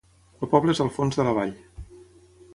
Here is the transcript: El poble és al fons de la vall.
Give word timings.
El 0.45 0.49
poble 0.53 0.75
és 0.77 0.81
al 0.85 0.89
fons 0.95 1.21
de 1.21 1.27
la 1.29 1.35
vall. 1.41 1.55